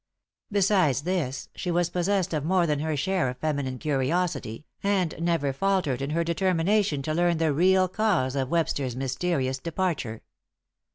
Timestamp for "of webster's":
8.35-8.95